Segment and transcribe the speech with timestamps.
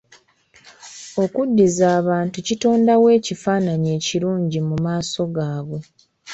[1.23, 5.79] Okuddiza abantu kitondawo ekifaananyi ekirungi mu maaso gaabwe.